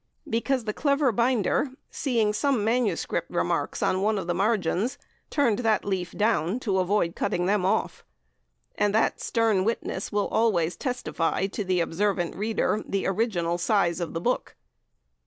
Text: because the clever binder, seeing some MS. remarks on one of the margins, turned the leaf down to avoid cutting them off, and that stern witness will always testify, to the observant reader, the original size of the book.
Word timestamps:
because 0.27 0.63
the 0.63 0.73
clever 0.73 1.11
binder, 1.11 1.69
seeing 1.91 2.33
some 2.33 2.65
MS. 2.65 3.05
remarks 3.29 3.83
on 3.83 4.01
one 4.01 4.17
of 4.17 4.25
the 4.25 4.33
margins, 4.33 4.97
turned 5.29 5.59
the 5.59 5.79
leaf 5.83 6.11
down 6.13 6.59
to 6.61 6.79
avoid 6.79 7.15
cutting 7.15 7.45
them 7.45 7.63
off, 7.67 8.03
and 8.73 8.95
that 8.95 9.21
stern 9.21 9.63
witness 9.63 10.11
will 10.11 10.27
always 10.29 10.75
testify, 10.75 11.45
to 11.45 11.63
the 11.63 11.81
observant 11.81 12.35
reader, 12.35 12.83
the 12.87 13.05
original 13.05 13.59
size 13.59 13.99
of 13.99 14.13
the 14.15 14.19
book. 14.21 14.55